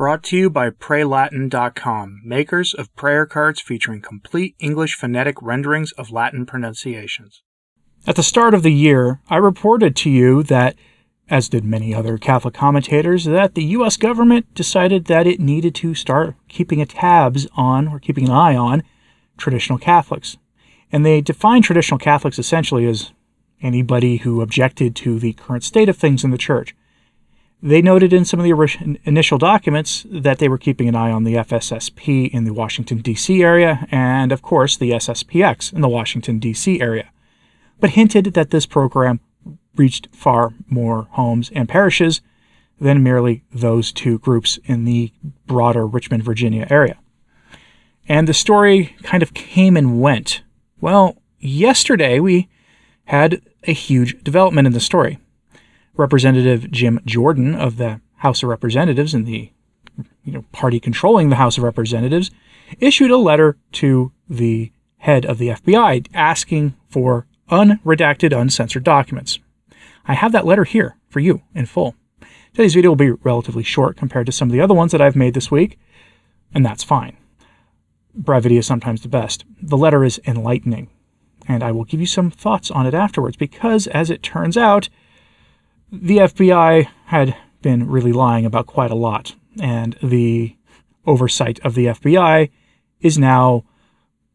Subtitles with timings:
[0.00, 6.10] Brought to you by PrayLatin.com, makers of prayer cards featuring complete English phonetic renderings of
[6.10, 7.42] Latin pronunciations.
[8.06, 10.74] At the start of the year, I reported to you that,
[11.28, 13.98] as did many other Catholic commentators, that the U.S.
[13.98, 18.56] government decided that it needed to start keeping a tabs on, or keeping an eye
[18.56, 18.82] on,
[19.36, 20.38] traditional Catholics.
[20.90, 23.12] And they define traditional Catholics essentially as
[23.60, 26.74] anybody who objected to the current state of things in the church.
[27.62, 31.24] They noted in some of the initial documents that they were keeping an eye on
[31.24, 33.42] the FSSP in the Washington, D.C.
[33.42, 36.80] area, and of course the SSPX in the Washington, D.C.
[36.80, 37.10] area,
[37.78, 39.20] but hinted that this program
[39.76, 42.22] reached far more homes and parishes
[42.80, 45.12] than merely those two groups in the
[45.46, 46.98] broader Richmond, Virginia area.
[48.08, 50.42] And the story kind of came and went.
[50.80, 52.48] Well, yesterday we
[53.04, 55.18] had a huge development in the story.
[56.00, 59.52] Representative Jim Jordan of the House of Representatives and the
[60.24, 62.30] you know, party controlling the House of Representatives
[62.78, 69.38] issued a letter to the head of the FBI asking for unredacted, uncensored documents.
[70.06, 71.94] I have that letter here for you in full.
[72.52, 75.16] Today's video will be relatively short compared to some of the other ones that I've
[75.16, 75.78] made this week,
[76.52, 77.16] and that's fine.
[78.14, 79.44] Brevity is sometimes the best.
[79.62, 80.88] The letter is enlightening
[81.48, 84.88] and I will give you some thoughts on it afterwards because, as it turns out,
[85.92, 90.56] the FBI had been really lying about quite a lot, and the
[91.06, 92.50] oversight of the FBI
[93.00, 93.64] is now,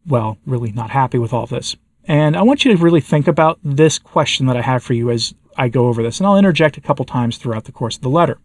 [0.05, 1.75] well, really not happy with all this.
[2.05, 5.09] And I want you to really think about this question that I have for you
[5.09, 8.01] as I go over this, and I'll interject a couple times throughout the course of
[8.01, 8.37] the letter.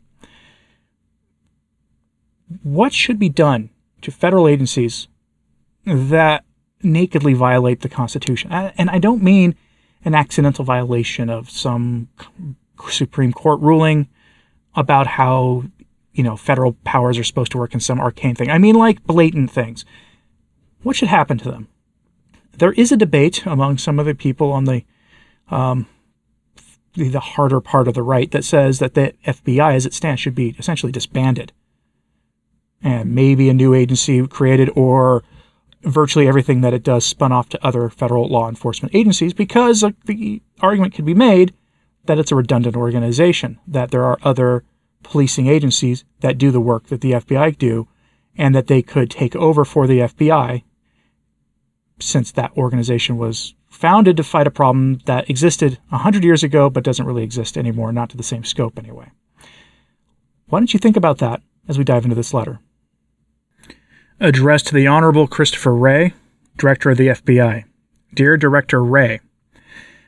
[2.62, 3.70] What should be done
[4.02, 5.08] to federal agencies
[5.84, 6.44] that
[6.82, 8.50] nakedly violate the Constitution.
[8.52, 9.54] And I don't mean
[10.04, 12.08] an accidental violation of some
[12.88, 14.08] Supreme Court ruling
[14.74, 15.64] about how,
[16.12, 18.50] you know, federal powers are supposed to work in some arcane thing.
[18.50, 19.84] I mean like blatant things.
[20.82, 21.68] What should happen to them?
[22.56, 24.84] There is a debate among some of the people on the
[25.50, 25.86] um,
[26.94, 30.34] the harder part of the right that says that the FBI as it stands should
[30.34, 31.52] be essentially disbanded.
[32.82, 35.22] And maybe a new agency created or
[35.82, 40.42] virtually everything that it does spun off to other federal law enforcement agencies because the
[40.60, 41.54] argument can be made
[42.06, 44.64] that it's a redundant organization, that there are other
[45.02, 47.88] policing agencies that do the work that the FBI do,
[48.36, 50.62] and that they could take over for the FBI
[51.98, 56.84] since that organization was founded to fight a problem that existed 100 years ago but
[56.84, 59.10] doesn't really exist anymore, not to the same scope anyway.
[60.46, 62.60] Why don't you think about that as we dive into this letter?
[64.20, 66.12] addressed to the Honorable Christopher Wray,
[66.58, 67.64] Director of the FBI.
[68.14, 69.20] Dear Director Wray,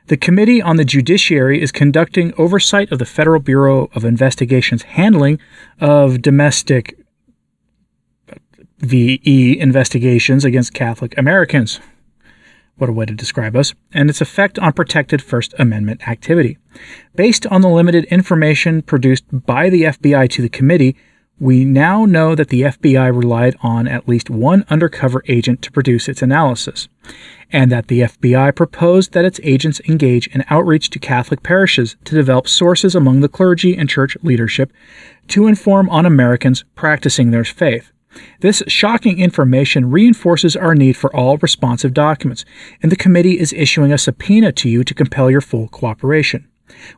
[0.09, 5.39] the Committee on the Judiciary is conducting oversight of the Federal Bureau of Investigation's handling
[5.81, 6.99] of domestic
[8.79, 11.79] VE investigations against Catholic Americans.
[12.77, 16.59] What a way to describe us, and its effect on protected First Amendment activity.
[17.15, 20.97] Based on the limited information produced by the FBI to the committee,
[21.41, 26.09] we now know that the FBI relied on at least one undercover agent to produce
[26.09, 26.89] its analysis,
[27.51, 32.15] and that the FBI proposed that its agents engage in outreach to Catholic parishes to
[32.15, 34.73] develop sources among the clergy and church leadership
[35.29, 37.93] to inform on Americans practicing their faith.
[38.41, 42.45] This shocking information reinforces our need for all responsive documents,
[42.83, 46.47] and the committee is issuing a subpoena to you to compel your full cooperation.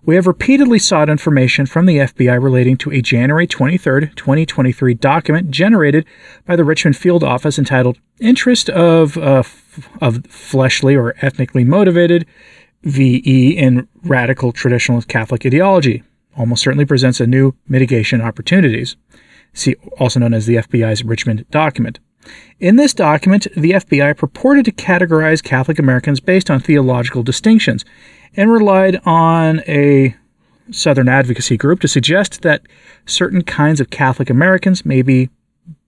[0.04, 5.50] We have repeatedly sought information from the FBI relating to a January 23, 2023 document
[5.50, 6.04] generated
[6.46, 12.26] by the Richmond Field Office entitled Interest of, uh, f- of Fleshly or Ethnically Motivated
[12.84, 16.02] VE in Radical Traditional Catholic Ideology.
[16.36, 18.96] Almost certainly presents a new mitigation opportunities.
[19.52, 21.98] See, also known as the FBI's Richmond document.
[22.58, 27.84] In this document, the FBI purported to categorize Catholic Americans based on theological distinctions
[28.36, 30.14] and relied on a
[30.70, 32.62] Southern advocacy group to suggest that
[33.06, 35.28] certain kinds of Catholic Americans may be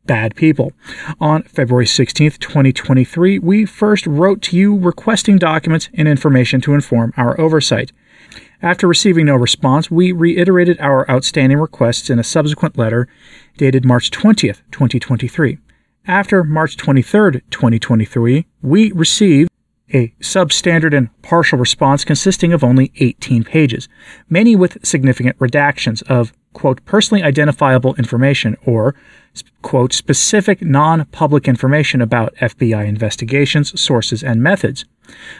[0.04, 0.72] bad people.
[1.20, 7.12] On February 16, 2023, we first wrote to you requesting documents and information to inform
[7.16, 7.92] our oversight.
[8.62, 13.08] After receiving no response, we reiterated our outstanding requests in a subsequent letter
[13.56, 15.58] dated March 20th, 2023.
[16.06, 19.50] After March 23rd, 2023, we received
[19.92, 23.88] a substandard and partial response consisting of only 18 pages,
[24.28, 28.94] many with significant redactions of, quote, personally identifiable information or,
[29.62, 34.84] quote, specific non public information about FBI investigations, sources, and methods.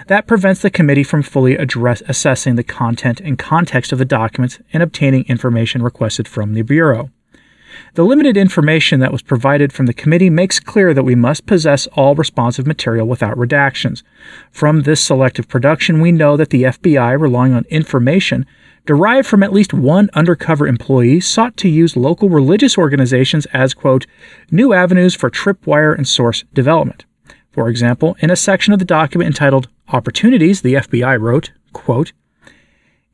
[0.06, 4.60] That prevents the committee from fully address, assessing the content and context of the documents
[4.72, 7.10] and obtaining information requested from the Bureau.
[7.94, 11.86] The limited information that was provided from the committee makes clear that we must possess
[11.88, 14.02] all responsive material without redactions.
[14.50, 18.46] From this selective production, we know that the FBI, relying on information
[18.84, 24.06] derived from at least one undercover employee, sought to use local religious organizations as, quote,
[24.50, 27.04] new avenues for tripwire and source development.
[27.50, 32.12] For example, in a section of the document entitled Opportunities, the FBI wrote, quote,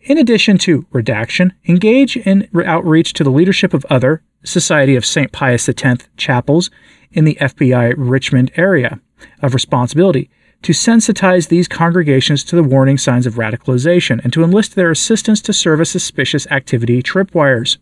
[0.02, 5.30] in addition to redaction, engage in outreach to the leadership of other Society of St.
[5.32, 6.70] Pius X chapels
[7.12, 9.00] in the FBI Richmond area
[9.40, 10.30] of responsibility
[10.62, 15.40] to sensitize these congregations to the warning signs of radicalization and to enlist their assistance
[15.42, 17.78] to serve as suspicious activity tripwires.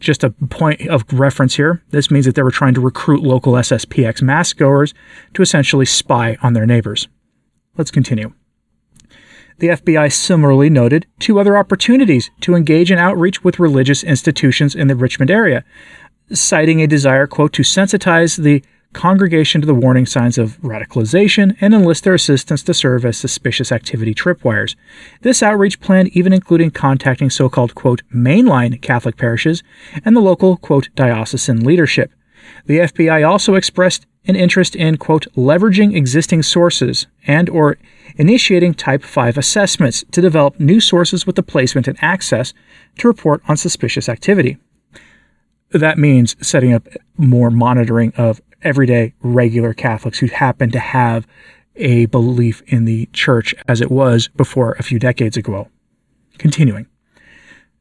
[0.00, 1.82] Just a point of reference here.
[1.90, 4.94] This means that they were trying to recruit local SSPX mass goers
[5.34, 7.06] to essentially spy on their neighbors.
[7.76, 8.32] Let's continue.
[9.58, 14.88] The FBI similarly noted two other opportunities to engage in outreach with religious institutions in
[14.88, 15.64] the Richmond area,
[16.32, 18.62] citing a desire, quote, to sensitize the
[18.92, 23.72] congregation to the warning signs of radicalization and enlist their assistance to serve as suspicious
[23.72, 24.76] activity tripwires.
[25.22, 29.62] This outreach plan even including contacting so-called, quote, mainline Catholic parishes
[30.04, 32.12] and the local, quote, diocesan leadership.
[32.66, 37.78] The FBI also expressed an interest in, quote, leveraging existing sources and or
[38.16, 42.54] initiating Type 5 assessments to develop new sources with the placement and access
[42.98, 44.58] to report on suspicious activity.
[45.70, 46.86] That means setting up
[47.16, 51.26] more monitoring of everyday regular Catholics who happen to have
[51.76, 55.68] a belief in the church as it was before a few decades ago.
[56.38, 56.86] Continuing.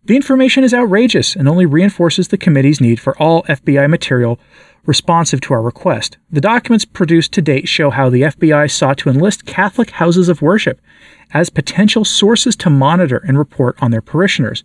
[0.04, 4.40] The information is outrageous and only reinforces the committee's need for all FBI material
[4.88, 6.18] responsive to our request.
[6.32, 10.42] The documents produced to date show how the FBI sought to enlist Catholic houses of
[10.42, 10.82] worship
[11.36, 14.64] as potential sources to monitor and report on their parishioners.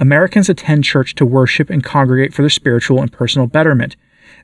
[0.00, 3.94] Americans attend church to worship and congregate for their spiritual and personal betterment.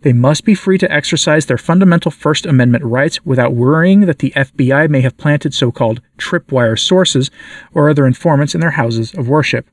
[0.02, 4.32] They must be free to exercise their fundamental First Amendment rights without worrying that the
[4.36, 7.28] FBI may have planted so called tripwire sources
[7.74, 9.68] or other informants in their houses of worship.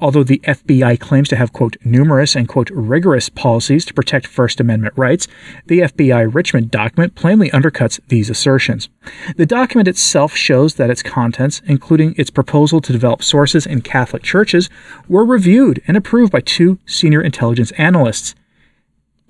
[0.00, 4.60] Although the FBI claims to have, quote, numerous and, quote, rigorous policies to protect First
[4.60, 5.26] Amendment rights,
[5.66, 8.88] the FBI Richmond document plainly undercuts these assertions.
[9.36, 14.22] The document itself shows that its contents, including its proposal to develop sources in Catholic
[14.22, 14.68] churches,
[15.08, 18.34] were reviewed and approved by two senior intelligence analysts.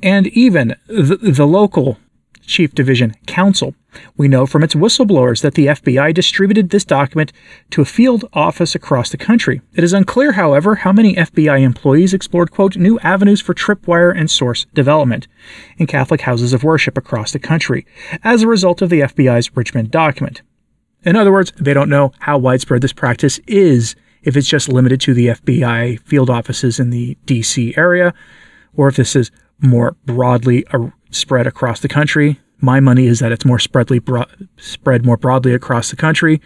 [0.02, 1.98] And even the, the local
[2.46, 3.74] Chief Division Counsel.
[4.16, 7.32] We know from its whistleblowers that the FBI distributed this document
[7.70, 9.60] to a field office across the country.
[9.74, 14.30] It is unclear, however, how many FBI employees explored, quote, new avenues for tripwire and
[14.30, 15.26] source development
[15.78, 17.86] in Catholic houses of worship across the country
[18.22, 20.42] as a result of the FBI's Richmond document.
[21.04, 25.00] In other words, they don't know how widespread this practice is, if it's just limited
[25.02, 28.12] to the FBI field offices in the DC area,
[28.74, 30.66] or if this is more broadly
[31.10, 32.40] spread across the country.
[32.60, 34.24] My money is that it's more spreadly bro-
[34.56, 36.40] spread more broadly across the country.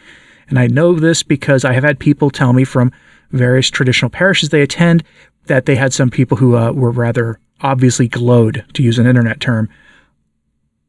[0.48, 2.92] And I know this because I have had people tell me from
[3.30, 5.04] various traditional parishes they attend
[5.46, 9.40] that they had some people who uh, were rather obviously glowed, to use an internet
[9.40, 9.68] term,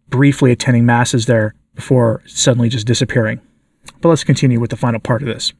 [0.09, 3.39] briefly attending masses there before suddenly just disappearing.
[4.01, 5.53] But let's continue with the final part of this.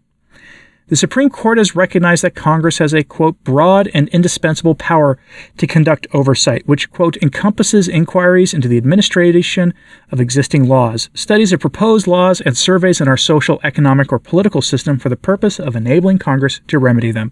[0.91, 5.17] The Supreme Court has recognized that Congress has a, quote, broad and indispensable power
[5.55, 9.74] to conduct oversight, which, quote, encompasses inquiries into the administration
[10.12, 14.62] of existing laws, studies of proposed laws, and surveys in our social, economic, or political
[14.62, 17.31] system for the purpose of enabling Congress to remedy them.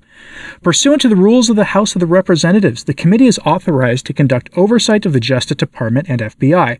[0.64, 4.14] Pursuant to the rules of the House of the Representatives, the committee is authorized to
[4.14, 6.80] conduct oversight of the Justice Department and FBI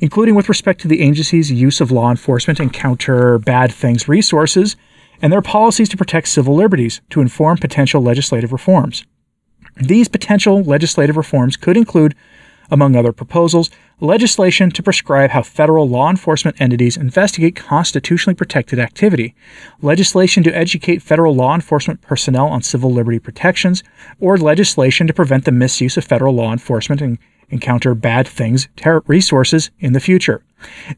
[0.00, 4.74] including with respect to the agency's use of law enforcement and counter bad things resources,
[5.22, 9.04] and their policies to protect civil liberties to inform potential legislative reforms.
[9.76, 12.14] These potential legislative reforms could include,
[12.70, 19.34] among other proposals, legislation to prescribe how federal law enforcement entities investigate constitutionally protected activity,
[19.80, 23.82] legislation to educate federal law enforcement personnel on civil liberty protections,
[24.20, 27.18] or legislation to prevent the misuse of federal law enforcement and
[27.52, 30.42] encounter bad things, ter- resources in the future.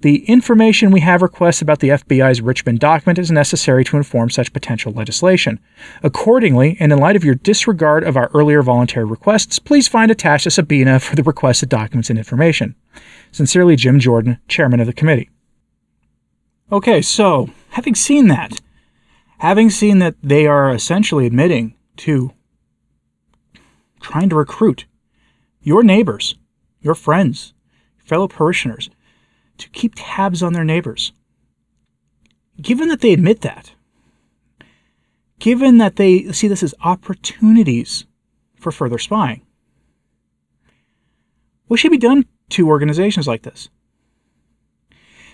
[0.01, 4.53] The information we have requests about the FBI's Richmond document is necessary to inform such
[4.53, 5.59] potential legislation.
[6.03, 10.47] Accordingly, and in light of your disregard of our earlier voluntary requests, please find attached
[10.47, 12.75] a subpoena for the requested documents and information.
[13.33, 15.31] Sincerely, Jim Jordan, Chairman of the Committee.
[16.71, 18.61] Okay, so, having seen that,
[19.39, 22.33] having seen that they are essentially admitting to
[24.01, 24.87] trying to recruit
[25.61, 26.35] your neighbors
[26.85, 27.55] your friends,
[27.99, 28.91] fellow parishioners,
[29.59, 31.13] to keep tabs on their neighbors.
[32.61, 33.73] Given that they admit that,
[35.39, 38.05] given that they see this as opportunities
[38.55, 39.43] for further spying.
[41.67, 43.69] What should be done to organizations like this?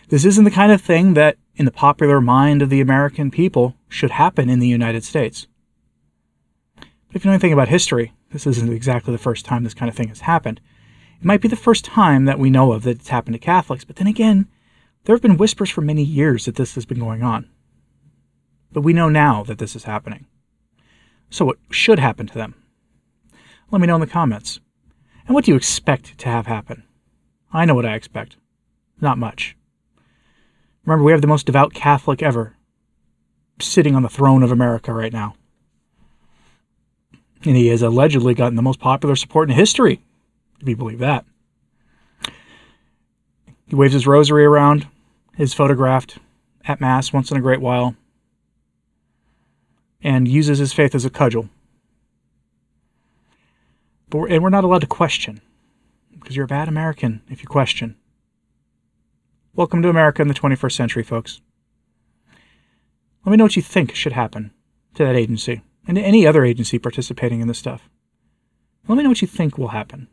[0.08, 3.76] This isn't the kind of thing that, in the popular mind of the American people,
[3.88, 5.46] should happen in the United States.
[6.76, 9.88] But if you know anything about history, this isn't exactly the first time this kind
[9.88, 10.60] of thing has happened.
[11.20, 13.84] It might be the first time that we know of that it's happened to Catholics,
[13.84, 14.48] but then again,
[15.04, 17.48] there have been whispers for many years that this has been going on.
[18.72, 20.26] But we know now that this is happening.
[21.28, 22.54] So, what should happen to them?
[23.70, 24.60] Let me know in the comments.
[25.26, 26.84] And what do you expect to have happen?
[27.52, 28.36] I know what I expect.
[29.00, 29.56] Not much.
[30.84, 32.56] Remember, we have the most devout Catholic ever
[33.60, 35.34] sitting on the throne of America right now.
[37.44, 40.00] And he has allegedly gotten the most popular support in history,
[40.60, 41.24] if you believe that.
[43.66, 44.86] He waves his rosary around,
[45.38, 46.18] is photographed
[46.64, 47.94] at Mass once in a great while,
[50.02, 51.48] and uses his faith as a cudgel.
[54.08, 55.40] But we're, and we're not allowed to question,
[56.18, 57.96] because you're a bad American if you question.
[59.54, 61.40] Welcome to America in the 21st century, folks.
[63.24, 64.52] Let me know what you think should happen
[64.94, 67.88] to that agency and to any other agency participating in this stuff.
[68.88, 70.08] Let me know what you think will happen.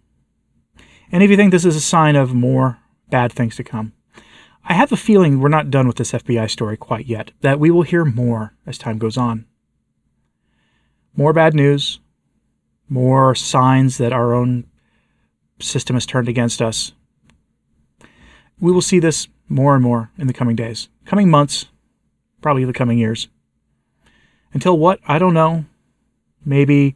[1.12, 3.94] And if you think this is a sign of more bad things to come.
[4.66, 7.72] I have a feeling we're not done with this FBI story quite yet, that we
[7.72, 9.46] will hear more as time goes on.
[11.16, 12.00] More bad news,
[12.90, 14.66] more signs that our own
[15.60, 16.92] system has turned against us.
[18.60, 21.68] We will see this more and more in the coming days, coming months,
[22.42, 23.30] probably the coming years.
[24.54, 25.00] Until what?
[25.08, 25.66] I don't know.
[26.44, 26.96] Maybe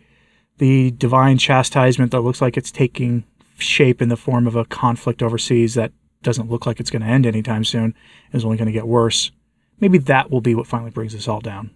[0.57, 3.23] the divine chastisement that looks like it's taking
[3.61, 5.91] shape in the form of a conflict overseas that
[6.21, 7.95] doesn't look like it's going to end anytime soon
[8.31, 9.31] is only going to get worse.
[9.79, 11.71] Maybe that will be what finally brings us all down.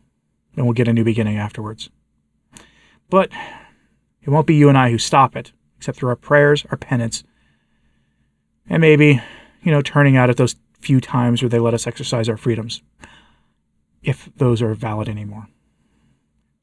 [0.56, 1.90] And we'll get a new beginning afterwards.
[3.10, 3.32] But
[4.22, 7.24] it won't be you and I who stop it, except through our prayers, our penance,
[8.70, 9.22] and maybe,
[9.62, 12.82] you know, turning out at those few times where they let us exercise our freedoms,
[14.02, 15.48] if those are valid anymore.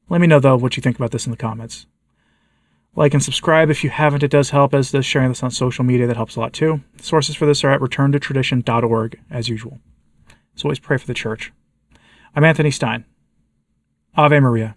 [0.09, 1.85] Let me know, though, what you think about this in the comments.
[2.95, 5.83] Like and subscribe if you haven't, it does help, as does sharing this on social
[5.83, 6.81] media, that helps a lot too.
[7.01, 9.79] Sources for this are at returntotradition.org, as usual.
[10.55, 11.51] As always, pray for the church.
[12.35, 13.05] I'm Anthony Stine.
[14.15, 14.75] Ave Maria.